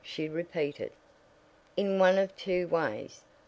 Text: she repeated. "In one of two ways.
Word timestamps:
she 0.03 0.27
repeated. 0.27 0.91
"In 1.77 1.99
one 1.99 2.17
of 2.17 2.35
two 2.35 2.67
ways. 2.69 3.21